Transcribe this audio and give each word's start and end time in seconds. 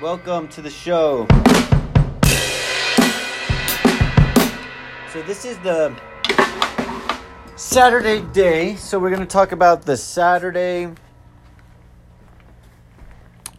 welcome 0.00 0.48
to 0.48 0.62
the 0.62 0.70
show. 0.70 1.26
So, 5.12 5.20
this 5.22 5.44
is 5.44 5.58
the 5.58 5.94
Saturday 7.56 8.22
day. 8.32 8.76
So, 8.76 8.98
we're 8.98 9.10
going 9.10 9.20
to 9.20 9.26
talk 9.26 9.52
about 9.52 9.82
the 9.82 9.98
Saturday. 9.98 10.88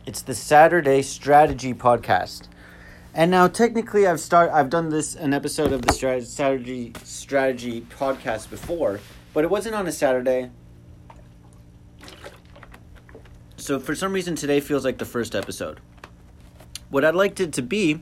It's 0.07 0.23
the 0.23 0.33
Saturday 0.33 1.03
Strategy 1.03 1.75
Podcast. 1.75 2.47
And 3.13 3.29
now, 3.29 3.47
technically, 3.47 4.07
I've 4.07 4.19
start. 4.19 4.49
I've 4.51 4.71
done 4.71 4.89
this 4.89 5.15
an 5.15 5.33
episode 5.33 5.71
of 5.71 5.83
the 5.83 5.93
Strat- 5.93 6.25
Strategy 6.25 6.93
Strategy 7.03 7.81
Podcast 7.81 8.49
before, 8.49 8.99
but 9.33 9.43
it 9.43 9.51
wasn't 9.51 9.75
on 9.75 9.85
a 9.85 9.91
Saturday. 9.91 10.49
So 13.57 13.79
for 13.79 13.93
some 13.93 14.11
reason 14.11 14.35
today 14.35 14.59
feels 14.59 14.83
like 14.83 14.97
the 14.97 15.05
first 15.05 15.35
episode. 15.35 15.81
What 16.91 17.05
I'd 17.05 17.15
like 17.15 17.39
it 17.39 17.53
to 17.53 17.61
be 17.61 18.01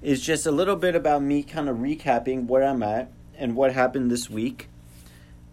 is 0.00 0.22
just 0.22 0.46
a 0.46 0.50
little 0.50 0.74
bit 0.74 0.94
about 0.94 1.20
me 1.20 1.42
kind 1.42 1.68
of 1.68 1.76
recapping 1.76 2.46
where 2.46 2.62
I'm 2.62 2.82
at 2.82 3.12
and 3.36 3.54
what 3.54 3.74
happened 3.74 4.10
this 4.10 4.30
week 4.30 4.70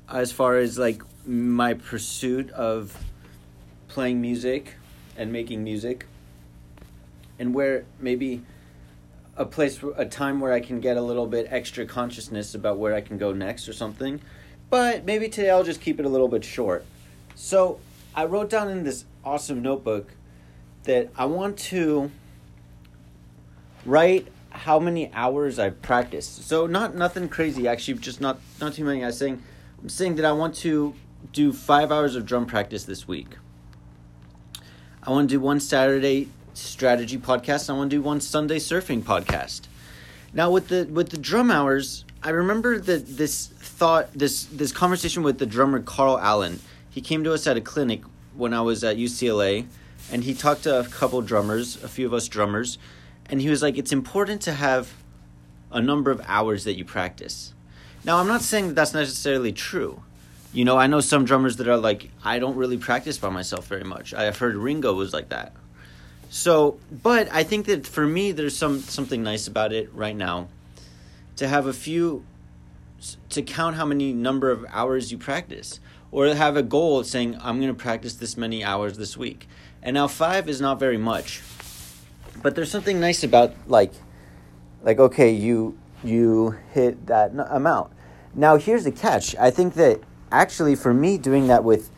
as 0.10 0.32
far 0.32 0.56
as 0.56 0.80
like 0.80 1.02
my 1.26 1.74
pursuit 1.74 2.50
of 2.52 2.98
playing 3.90 4.22
music 4.22 4.76
and 5.18 5.34
making 5.34 5.66
music 5.66 6.06
and 7.38 7.54
where 7.54 7.84
maybe 8.00 8.42
a 9.36 9.44
place 9.44 9.84
a 9.98 10.06
time 10.06 10.40
where 10.40 10.54
I 10.54 10.62
can 10.62 10.80
get 10.80 10.96
a 10.96 11.02
little 11.02 11.28
bit 11.28 11.48
extra 11.50 11.86
consciousness 11.86 12.56
about 12.56 12.78
where 12.78 12.94
I 12.94 13.02
can 13.02 13.18
go 13.18 13.34
next 13.34 13.68
or 13.68 13.74
something. 13.74 14.22
But 14.70 15.04
maybe 15.04 15.28
today 15.28 15.50
I'll 15.50 15.66
just 15.66 15.82
keep 15.82 16.00
it 16.00 16.06
a 16.06 16.10
little 16.10 16.30
bit 16.30 16.46
short. 16.46 16.86
So, 17.36 17.82
I 18.16 18.24
wrote 18.24 18.50
down 18.50 18.70
in 18.70 18.86
this 18.86 19.04
awesome 19.26 19.62
notebook 19.62 20.14
that 20.84 21.12
I 21.18 21.26
want 21.26 21.58
to 21.58 22.12
write 23.86 24.28
how 24.50 24.80
many 24.80 25.12
hours 25.14 25.60
I've 25.60 25.82
practiced. 25.82 26.48
So 26.48 26.68
not 26.68 26.96
nothing 26.96 27.30
crazy, 27.30 27.68
actually, 27.68 28.00
just 28.00 28.22
not 28.22 28.40
not 28.60 28.74
too 28.74 28.84
many. 28.84 29.04
I 29.04 29.12
saying 29.12 29.42
I'm 29.82 29.90
saying 29.90 30.16
that 30.16 30.26
I 30.26 30.32
want 30.32 30.56
to 30.56 30.94
do 31.34 31.54
five 31.54 31.92
hours 31.92 32.16
of 32.16 32.26
drum 32.26 32.46
practice 32.46 32.84
this 32.84 33.08
week. 33.08 33.38
I 35.04 35.12
want 35.12 35.30
to 35.30 35.36
do 35.36 35.40
one 35.40 35.60
Saturday 35.60 36.30
strategy 36.54 37.18
podcast. 37.18 37.70
I 37.70 37.74
want 37.74 37.92
to 37.92 37.98
do 37.98 38.02
one 38.02 38.20
Sunday 38.20 38.58
surfing 38.58 39.04
podcast. 39.04 39.62
Now 40.34 40.52
with 40.52 40.68
the 40.68 40.88
with 40.92 41.10
the 41.10 41.18
drum 41.18 41.52
hours, 41.52 42.04
I 42.24 42.30
remember 42.30 42.80
that 42.80 43.18
this 43.18 43.48
thought 43.48 44.12
this 44.14 44.46
this 44.46 44.72
conversation 44.72 45.24
with 45.24 45.38
the 45.38 45.46
drummer 45.46 45.82
Carl 45.82 46.20
Allen. 46.20 46.60
He 46.90 47.02
came 47.02 47.24
to 47.24 47.34
us 47.34 47.46
at 47.46 47.58
a 47.58 47.62
clinic 47.62 48.02
when 48.36 48.54
I 48.54 48.62
was 48.62 48.84
at 48.84 48.98
UCLA, 48.98 49.68
and 50.12 50.24
he 50.24 50.34
talked 50.34 50.64
to 50.64 50.80
a 50.80 50.84
couple 50.86 51.22
drummers, 51.22 51.82
a 51.84 51.88
few 51.88 52.06
of 52.08 52.14
us 52.14 52.28
drummers, 52.28 52.78
and 53.30 53.42
he 53.42 53.50
was 53.50 53.62
like, 53.62 53.78
"It's 53.78 53.92
important 53.92 54.42
to 54.44 54.54
have 54.54 54.94
a 55.72 55.82
number 55.82 56.12
of 56.12 56.22
hours 56.26 56.64
that 56.64 56.78
you 56.78 56.86
practice." 56.86 57.54
Now, 58.04 58.18
I'm 58.18 58.28
not 58.28 58.42
saying 58.42 58.68
that 58.68 58.76
that's 58.76 58.94
necessarily 58.94 59.52
true. 59.52 60.02
You 60.54 60.64
know, 60.66 60.78
I 60.78 60.88
know 60.88 61.02
some 61.02 61.26
drummers 61.26 61.58
that 61.58 61.68
are 61.68 61.78
like, 61.78 62.10
"I 62.24 62.40
don't 62.40 62.56
really 62.56 62.78
practice 62.78 63.18
by 63.18 63.30
myself 63.30 63.68
very 63.68 63.84
much." 63.84 64.14
I've 64.14 64.38
heard 64.38 64.56
Ringo 64.56 64.94
was 64.94 65.14
like 65.14 65.30
that. 65.30 65.54
So, 66.30 66.78
but 66.92 67.30
I 67.32 67.44
think 67.44 67.66
that 67.68 67.86
for 67.88 68.06
me, 68.06 68.32
there's 68.32 68.56
some 68.56 68.80
something 68.80 69.24
nice 69.24 69.48
about 69.48 69.72
it 69.72 69.90
right 69.94 70.16
now, 70.16 70.48
to 71.38 71.48
have 71.48 71.66
a 71.68 71.74
few, 71.74 72.26
to 73.30 73.42
count 73.42 73.76
how 73.76 73.86
many 73.86 74.14
number 74.14 74.52
of 74.52 74.66
hours 74.70 75.12
you 75.12 75.18
practice 75.18 75.80
or 76.12 76.28
have 76.34 76.58
a 76.58 76.64
goal 76.64 77.04
saying 77.04 77.38
I'm 77.42 77.60
going 77.60 77.74
to 77.74 77.74
practice 77.74 78.16
this 78.16 78.38
many 78.38 78.64
hours 78.64 78.98
this 78.98 79.18
week. 79.18 79.48
And 79.84 79.94
now 79.94 80.08
5 80.08 80.50
is 80.50 80.60
not 80.60 80.80
very 80.80 80.98
much. 80.98 81.42
But 82.42 82.56
there's 82.56 82.72
something 82.72 83.00
nice 83.00 83.24
about 83.24 83.54
like 83.68 83.92
like 84.84 85.00
okay, 85.00 85.32
you 85.32 85.78
you 86.04 86.56
hit 86.72 87.08
that 87.08 87.32
amount. 87.50 87.92
Now 88.36 88.58
here's 88.58 88.84
the 88.84 88.92
catch. 88.92 89.36
I 89.36 89.50
think 89.50 89.74
that 89.76 90.00
actually 90.32 90.76
for 90.76 90.94
me 90.94 91.18
doing 91.18 91.48
that 91.48 91.64
with 91.64 91.90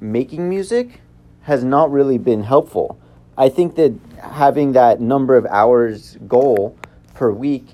making 0.00 0.48
music 0.48 1.00
has 1.42 1.64
not 1.64 1.90
really 1.90 2.18
been 2.18 2.42
helpful. 2.42 2.98
I 3.38 3.48
think 3.48 3.76
that 3.76 3.94
having 4.20 4.72
that 4.72 5.00
number 5.00 5.36
of 5.36 5.46
hours 5.46 6.16
goal 6.26 6.76
per 7.14 7.30
week 7.30 7.68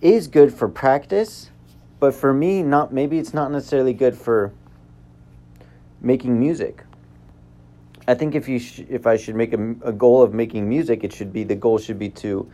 is 0.00 0.26
good 0.26 0.52
for 0.52 0.68
practice, 0.68 1.50
but 2.00 2.14
for 2.14 2.34
me 2.34 2.62
not 2.62 2.92
maybe 2.92 3.18
it's 3.18 3.34
not 3.34 3.50
necessarily 3.52 3.92
good 3.92 4.16
for 4.16 4.52
making 6.00 6.38
music. 6.38 6.82
I 8.08 8.14
think 8.14 8.34
if 8.34 8.48
you 8.48 8.58
sh- 8.58 8.82
if 8.88 9.06
I 9.06 9.16
should 9.16 9.36
make 9.36 9.52
a, 9.52 9.70
a 9.82 9.92
goal 9.92 10.22
of 10.22 10.34
making 10.34 10.68
music, 10.68 11.04
it 11.04 11.12
should 11.12 11.32
be 11.32 11.44
the 11.44 11.54
goal 11.54 11.78
should 11.78 11.98
be 11.98 12.08
to 12.10 12.50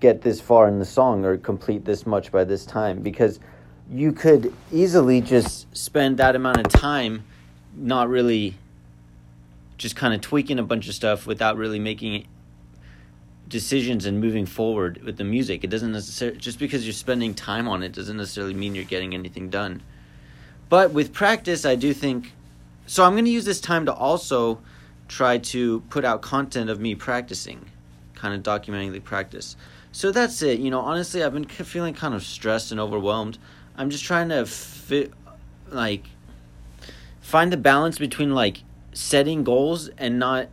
get 0.00 0.22
this 0.22 0.40
far 0.40 0.68
in 0.68 0.78
the 0.78 0.84
song 0.84 1.24
or 1.24 1.36
complete 1.36 1.84
this 1.84 2.06
much 2.06 2.30
by 2.30 2.44
this 2.44 2.64
time 2.64 3.00
because 3.00 3.40
you 3.90 4.12
could 4.12 4.52
easily 4.72 5.20
just 5.20 5.66
spend 5.76 6.18
that 6.18 6.36
amount 6.36 6.58
of 6.58 6.68
time 6.68 7.24
not 7.74 8.08
really 8.08 8.54
just 9.76 9.96
kind 9.96 10.12
of 10.12 10.20
tweaking 10.20 10.58
a 10.58 10.62
bunch 10.62 10.88
of 10.88 10.94
stuff 10.94 11.26
without 11.26 11.56
really 11.56 11.78
making 11.78 12.26
decisions 13.48 14.04
and 14.04 14.20
moving 14.20 14.44
forward 14.44 15.02
with 15.04 15.16
the 15.16 15.24
music. 15.24 15.64
It 15.64 15.70
doesn't 15.70 15.92
necessarily 15.92 16.38
just 16.38 16.58
because 16.58 16.84
you're 16.84 16.92
spending 16.92 17.34
time 17.34 17.68
on 17.68 17.82
it 17.82 17.92
doesn't 17.92 18.16
necessarily 18.16 18.54
mean 18.54 18.74
you're 18.74 18.84
getting 18.84 19.14
anything 19.14 19.48
done. 19.48 19.82
But 20.68 20.92
with 20.92 21.12
practice, 21.12 21.64
I 21.64 21.76
do 21.76 21.94
think 21.94 22.32
so 22.88 23.04
I'm 23.04 23.12
going 23.12 23.26
to 23.26 23.30
use 23.30 23.44
this 23.44 23.60
time 23.60 23.84
to 23.84 23.92
also 23.92 24.60
try 25.08 25.36
to 25.36 25.80
put 25.90 26.06
out 26.06 26.22
content 26.22 26.70
of 26.70 26.80
me 26.80 26.94
practicing, 26.94 27.70
kind 28.14 28.34
of 28.34 28.42
documenting 28.42 28.92
the 28.92 29.00
practice. 29.00 29.56
So 29.92 30.10
that's 30.10 30.40
it. 30.40 30.58
You 30.58 30.70
know, 30.70 30.80
honestly, 30.80 31.22
I've 31.22 31.34
been 31.34 31.44
feeling 31.44 31.92
kind 31.92 32.14
of 32.14 32.22
stressed 32.24 32.72
and 32.72 32.80
overwhelmed. 32.80 33.36
I'm 33.76 33.90
just 33.90 34.04
trying 34.04 34.30
to 34.30 34.46
fit, 34.46 35.12
like, 35.68 36.06
find 37.20 37.52
the 37.52 37.58
balance 37.58 37.98
between 37.98 38.34
like 38.34 38.62
setting 38.94 39.44
goals 39.44 39.88
and 39.98 40.18
not. 40.18 40.48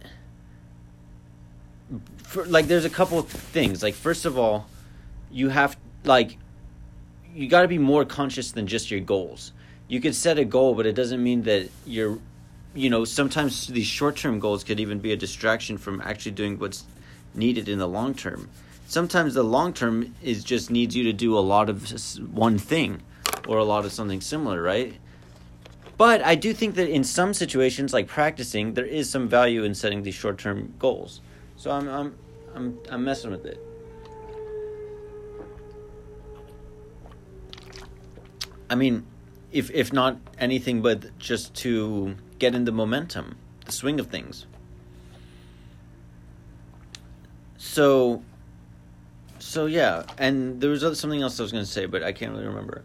For, 2.18 2.46
like, 2.46 2.68
there's 2.68 2.84
a 2.84 2.90
couple 2.90 3.22
things. 3.22 3.82
Like, 3.82 3.94
first 3.94 4.26
of 4.26 4.38
all, 4.38 4.68
you 5.32 5.48
have 5.48 5.78
like, 6.04 6.38
you 7.34 7.48
got 7.48 7.62
to 7.62 7.70
be 7.70 7.78
more 7.78 8.04
conscious 8.04 8.52
than 8.52 8.68
just 8.68 8.92
your 8.92 9.00
goals 9.00 9.54
you 9.88 10.02
could 10.02 10.16
set 10.16 10.38
a 10.40 10.46
goal, 10.46 10.74
but 10.76 10.86
it 10.86 10.94
doesn't 10.94 11.22
mean 11.24 11.44
that 11.44 11.70
you're, 11.86 12.20
you 12.74 12.90
know, 12.90 13.06
sometimes 13.06 13.68
these 13.68 13.88
short 13.88 14.16
term 14.16 14.40
goals 14.40 14.64
could 14.64 14.80
even 14.80 15.00
be 15.00 15.12
a 15.12 15.18
distraction 15.18 15.78
from 15.78 16.02
actually 16.02 16.32
doing 16.32 16.58
what's 16.58 16.84
needed 17.34 17.70
in 17.70 17.80
the 17.80 17.88
long 17.88 18.14
term. 18.14 18.50
Sometimes 18.88 19.34
the 19.34 19.44
long 19.44 19.74
term 19.74 20.16
is 20.22 20.44
just 20.44 20.70
needs 20.70 20.96
you 20.96 21.04
to 21.04 21.14
do 21.14 21.38
a 21.38 21.40
lot 21.42 21.70
of 21.70 21.92
one 22.34 22.58
thing 22.58 23.02
or 23.48 23.58
a 23.58 23.64
lot 23.64 23.86
of 23.86 23.92
something 23.92 24.22
similar, 24.22 24.62
right? 24.62 24.94
But 25.98 26.22
I 26.24 26.36
do 26.36 26.54
think 26.54 26.76
that 26.76 26.90
in 26.90 27.04
some 27.04 27.34
situations, 27.34 27.94
like 27.94 28.08
practicing, 28.08 28.74
there 28.74 28.86
is 28.86 29.10
some 29.10 29.30
value 29.30 29.64
in 29.64 29.74
setting 29.74 30.04
these 30.04 30.16
short 30.16 30.38
term 30.38 30.74
goals. 30.78 31.22
So 31.56 31.72
I'm, 31.72 31.88
I'm, 31.88 32.16
I'm, 32.54 32.80
I'm 32.90 33.04
messing 33.04 33.32
with 33.32 33.46
it. 33.46 33.60
I 38.70 38.76
mean, 38.76 39.06
if 39.56 39.72
if 39.72 39.94
not 39.94 40.18
anything 40.38 40.82
but 40.82 41.18
just 41.18 41.56
to 41.56 42.16
get 42.40 42.54
in 42.54 42.66
the 42.66 42.74
momentum, 42.74 43.38
the 43.64 43.72
swing 43.72 44.02
of 44.02 44.08
things. 44.08 44.46
So 47.58 48.22
so 49.40 49.66
yeah, 49.66 50.04
and 50.18 50.60
there 50.60 50.70
was 50.70 50.82
something 51.00 51.22
else 51.22 51.40
I 51.40 51.44
was 51.44 51.54
going 51.54 51.64
to 51.64 51.72
say, 51.72 51.86
but 51.86 52.04
I 52.04 52.12
can't 52.12 52.34
really 52.34 52.48
remember. 52.48 52.84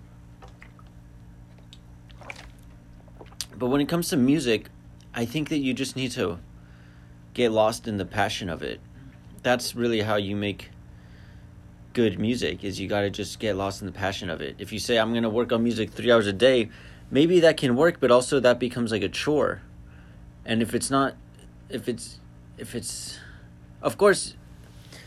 But 3.59 3.67
when 3.67 3.81
it 3.81 3.89
comes 3.89 4.09
to 4.11 4.17
music, 4.17 4.69
I 5.13 5.25
think 5.25 5.49
that 5.49 5.59
you 5.59 5.75
just 5.75 5.97
need 5.97 6.13
to 6.13 6.39
get 7.35 7.51
lost 7.51 7.89
in 7.89 7.97
the 7.97 8.07
passion 8.07 8.49
of 8.49 8.63
it. 8.63 8.81
That's 9.43 9.75
really 9.75 10.03
how 10.03 10.17
you 10.17 10.37
make 10.37 10.71
good 11.93 12.19
music 12.19 12.63
is 12.65 12.79
you 12.79 12.89
got 12.89 13.01
to 13.03 13.11
just 13.11 13.39
get 13.39 13.57
lost 13.57 13.81
in 13.81 13.87
the 13.87 13.93
passion 13.93 14.31
of 14.31 14.41
it. 14.41 14.57
If 14.59 14.73
you 14.73 14.79
say 14.79 14.99
I'm 14.99 15.13
going 15.13 15.25
to 15.25 15.31
work 15.31 15.53
on 15.53 15.63
music 15.63 15.91
3 15.91 16.11
hours 16.13 16.27
a 16.27 16.33
day, 16.33 16.71
maybe 17.11 17.41
that 17.41 17.57
can 17.57 17.77
work, 17.77 17.99
but 18.01 18.11
also 18.11 18.41
that 18.41 18.59
becomes 18.59 18.93
like 18.93 19.03
a 19.03 19.09
chore. 19.09 19.63
And 20.45 20.63
if 20.63 20.75
it's 20.75 20.91
not 20.91 21.17
if 21.69 21.89
it's 21.89 22.19
if 22.59 22.75
it's 22.75 23.19
of 23.83 23.97
course 23.97 24.35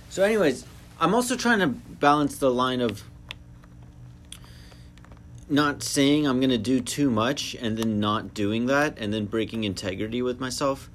so 0.10 0.24
anyways, 0.24 0.66
I'm 1.00 1.16
also 1.16 1.36
trying 1.36 1.60
to 1.60 1.68
balance 1.68 2.38
the 2.38 2.52
line 2.52 2.82
of 2.82 3.04
not 5.50 5.84
saying 5.84 6.28
I'm 6.28 6.40
going 6.40 6.52
to 6.52 6.58
do 6.58 6.82
too 6.82 7.10
much 7.10 7.56
and 7.56 7.78
then 7.78 8.00
not 8.00 8.34
doing 8.34 8.68
that 8.68 8.98
and 8.98 9.14
then 9.14 9.26
breaking 9.26 9.64
integrity 9.64 10.22
with 10.22 10.40
myself. 10.40 10.90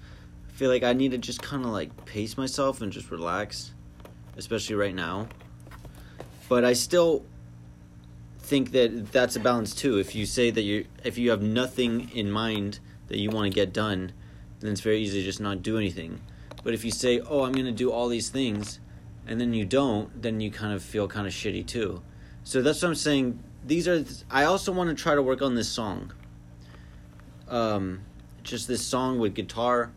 I 0.48 0.52
feel 0.52 0.70
like 0.70 0.82
I 0.82 0.92
need 0.92 1.10
to 1.10 1.18
just 1.18 1.42
kind 1.42 1.64
of 1.64 1.70
like 1.70 2.04
pace 2.06 2.36
myself 2.36 2.80
and 2.80 2.92
just 2.92 3.10
relax, 3.10 3.72
especially 4.36 4.76
right 4.76 4.94
now 4.94 5.28
but 6.48 6.64
I 6.64 6.72
still 6.72 7.24
think 8.48 8.72
that 8.72 9.12
that's 9.12 9.36
a 9.36 9.40
balance 9.40 9.74
too. 9.74 9.98
If 9.98 10.14
you 10.14 10.24
say 10.24 10.50
that 10.50 10.62
you 10.62 10.86
if 11.04 11.18
you 11.18 11.30
have 11.30 11.42
nothing 11.42 12.10
in 12.14 12.30
mind 12.30 12.80
that 13.08 13.18
you 13.18 13.30
want 13.30 13.44
to 13.44 13.54
get 13.54 13.72
done, 13.72 14.12
then 14.60 14.72
it's 14.72 14.80
very 14.80 15.00
easy 15.00 15.20
to 15.20 15.24
just 15.24 15.40
not 15.40 15.62
do 15.62 15.76
anything. 15.76 16.20
But 16.64 16.74
if 16.74 16.84
you 16.84 16.90
say, 16.90 17.20
"Oh, 17.20 17.44
I'm 17.44 17.52
going 17.52 17.66
to 17.66 17.72
do 17.72 17.92
all 17.92 18.08
these 18.08 18.30
things," 18.30 18.80
and 19.26 19.40
then 19.40 19.52
you 19.52 19.64
don't, 19.64 20.22
then 20.22 20.40
you 20.40 20.50
kind 20.50 20.72
of 20.72 20.82
feel 20.82 21.06
kind 21.06 21.26
of 21.26 21.32
shitty 21.32 21.66
too. 21.66 22.02
So 22.42 22.62
that's 22.62 22.80
what 22.82 22.88
I'm 22.88 22.94
saying. 22.94 23.38
These 23.64 23.86
are. 23.86 24.04
I 24.30 24.44
also 24.44 24.72
want 24.72 24.88
to 24.88 25.00
try 25.00 25.14
to 25.14 25.22
work 25.22 25.42
on 25.42 25.54
this 25.54 25.68
song. 25.68 26.12
Um, 27.48 28.00
just 28.42 28.66
this 28.66 28.82
song 28.82 29.18
with 29.18 29.34
guitar. 29.34 29.92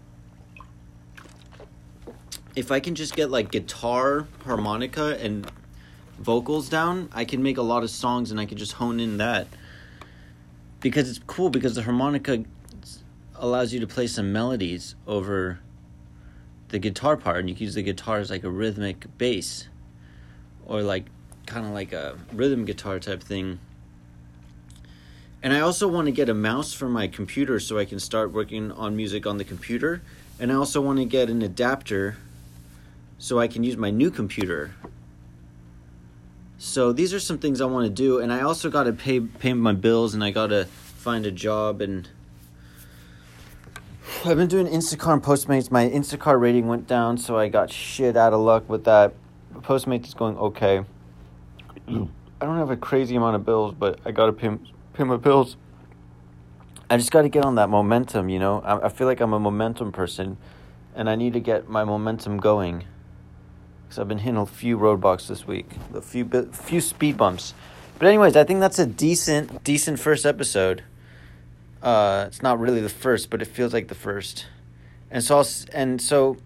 If 2.53 2.69
I 2.69 2.81
can 2.81 2.95
just 2.95 3.15
get 3.15 3.31
like 3.31 3.49
guitar, 3.49 4.27
harmonica, 4.43 5.17
and 5.21 5.49
vocals 6.21 6.69
down, 6.69 7.09
I 7.13 7.25
can 7.25 7.43
make 7.43 7.57
a 7.57 7.61
lot 7.61 7.83
of 7.83 7.89
songs 7.89 8.31
and 8.31 8.39
I 8.39 8.45
can 8.45 8.57
just 8.57 8.73
hone 8.73 8.99
in 8.99 9.17
that. 9.17 9.47
Because 10.79 11.09
it's 11.09 11.19
cool 11.27 11.49
because 11.49 11.75
the 11.75 11.83
harmonica 11.83 12.43
allows 13.35 13.73
you 13.73 13.79
to 13.79 13.87
play 13.87 14.07
some 14.07 14.31
melodies 14.31 14.95
over 15.07 15.59
the 16.69 16.79
guitar 16.79 17.17
part 17.17 17.39
and 17.39 17.49
you 17.49 17.55
can 17.55 17.65
use 17.65 17.75
the 17.75 17.83
guitar 17.83 18.19
as 18.19 18.29
like 18.29 18.43
a 18.43 18.49
rhythmic 18.49 19.05
bass 19.17 19.67
or 20.65 20.81
like 20.81 21.05
kind 21.45 21.65
of 21.65 21.73
like 21.73 21.91
a 21.91 22.17
rhythm 22.33 22.65
guitar 22.65 22.99
type 22.99 23.21
thing. 23.21 23.59
And 25.43 25.53
I 25.53 25.59
also 25.59 25.87
want 25.87 26.05
to 26.05 26.11
get 26.11 26.29
a 26.29 26.33
mouse 26.33 26.71
for 26.71 26.87
my 26.87 27.07
computer 27.07 27.59
so 27.59 27.77
I 27.77 27.85
can 27.85 27.99
start 27.99 28.31
working 28.31 28.71
on 28.71 28.95
music 28.95 29.25
on 29.25 29.37
the 29.37 29.43
computer. 29.43 30.01
And 30.39 30.51
I 30.51 30.55
also 30.55 30.81
want 30.81 30.99
to 30.99 31.05
get 31.05 31.29
an 31.29 31.41
adapter 31.41 32.17
so 33.17 33.39
I 33.39 33.47
can 33.47 33.63
use 33.63 33.75
my 33.75 33.89
new 33.89 34.11
computer. 34.11 34.75
So 36.63 36.93
these 36.93 37.11
are 37.11 37.19
some 37.19 37.39
things 37.39 37.59
I 37.59 37.65
want 37.65 37.87
to 37.87 37.89
do 37.89 38.19
and 38.19 38.31
I 38.31 38.41
also 38.41 38.69
got 38.69 38.83
to 38.83 38.93
pay 38.93 39.19
pay 39.19 39.53
my 39.53 39.73
bills 39.73 40.13
and 40.13 40.23
I 40.23 40.29
got 40.29 40.47
to 40.47 40.65
find 40.65 41.25
a 41.25 41.31
job 41.31 41.81
and 41.81 42.07
I've 44.23 44.37
been 44.37 44.47
doing 44.47 44.67
Instacart 44.67 45.13
and 45.13 45.23
Postmates. 45.23 45.71
My 45.71 45.89
Instacart 45.89 46.39
rating 46.39 46.67
went 46.67 46.85
down, 46.85 47.17
so 47.17 47.35
I 47.35 47.47
got 47.47 47.71
shit 47.71 48.15
out 48.15 48.31
of 48.31 48.41
luck 48.41 48.69
with 48.69 48.83
that. 48.83 49.15
Postmates 49.55 50.05
is 50.05 50.13
going 50.13 50.37
okay. 50.37 50.85
I 51.87 52.45
don't 52.45 52.57
have 52.57 52.69
a 52.69 52.77
crazy 52.77 53.15
amount 53.15 53.37
of 53.37 53.43
bills, 53.43 53.73
but 53.73 53.99
I 54.05 54.11
gotta 54.11 54.31
pay 54.31 54.55
pay 54.93 55.03
my 55.03 55.17
bills. 55.17 55.57
I 56.91 56.97
just 56.97 57.09
got 57.09 57.23
to 57.23 57.29
get 57.29 57.43
on 57.43 57.55
that 57.55 57.69
momentum, 57.69 58.29
you 58.29 58.37
know. 58.37 58.61
I, 58.61 58.85
I 58.85 58.89
feel 58.89 59.07
like 59.07 59.19
I'm 59.19 59.33
a 59.33 59.39
momentum 59.39 59.91
person, 59.91 60.37
and 60.93 61.09
I 61.09 61.15
need 61.15 61.33
to 61.33 61.39
get 61.39 61.69
my 61.69 61.83
momentum 61.83 62.37
going. 62.37 62.83
Because 63.91 63.99
I've 63.99 64.07
been 64.07 64.19
hitting 64.19 64.37
a 64.37 64.45
few 64.45 64.77
roadblocks 64.77 65.27
this 65.27 65.45
week, 65.45 65.69
a 65.93 66.01
few 66.01 66.23
few 66.53 66.79
speed 66.79 67.17
bumps. 67.17 67.53
But 67.99 68.07
anyways, 68.07 68.37
I 68.37 68.45
think 68.45 68.61
that's 68.61 68.79
a 68.79 68.85
decent 68.85 69.65
decent 69.65 69.99
first 69.99 70.25
episode. 70.25 70.81
Uh, 71.83 72.23
it's 72.25 72.41
not 72.41 72.57
really 72.57 72.79
the 72.79 72.87
first, 72.87 73.29
but 73.29 73.41
it 73.41 73.49
feels 73.49 73.73
like 73.73 73.89
the 73.89 73.95
first. 73.95 74.45
And 75.09 75.21
so, 75.21 75.39
I'll, 75.39 75.47
and 75.73 76.01
so, 76.01 76.37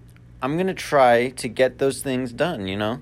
I'm 0.42 0.57
gonna 0.57 0.74
try 0.74 1.30
to 1.30 1.47
get 1.47 1.77
those 1.77 2.01
things 2.01 2.31
done. 2.33 2.68
You 2.68 2.77
know, 2.77 3.01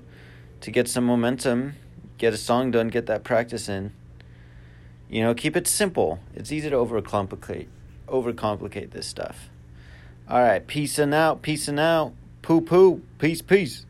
to 0.60 0.70
get 0.70 0.88
some 0.88 1.04
momentum, 1.04 1.76
get 2.18 2.34
a 2.34 2.36
song 2.36 2.70
done, 2.70 2.88
get 2.88 3.06
that 3.06 3.24
practice 3.24 3.66
in. 3.66 3.94
You 5.08 5.22
know, 5.22 5.32
keep 5.32 5.56
it 5.56 5.66
simple. 5.66 6.18
It's 6.34 6.52
easy 6.52 6.68
to 6.68 6.76
overcomplicate, 6.76 7.68
overcomplicate 8.08 8.90
this 8.90 9.06
stuff. 9.06 9.48
All 10.28 10.42
right, 10.42 10.66
peace 10.66 10.98
and 10.98 11.14
out, 11.14 11.40
peace 11.40 11.66
and 11.66 11.80
out, 11.80 12.12
poo 12.42 12.60
poo, 12.60 13.00
peace, 13.18 13.40
peace. 13.40 13.86